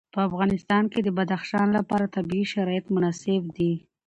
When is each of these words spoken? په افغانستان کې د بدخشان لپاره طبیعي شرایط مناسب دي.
په 0.13 0.19
افغانستان 0.29 0.83
کې 0.91 0.99
د 1.03 1.09
بدخشان 1.17 1.67
لپاره 1.77 2.11
طبیعي 2.15 2.45
شرایط 2.53 2.85
مناسب 2.95 3.41
دي. 3.57 3.73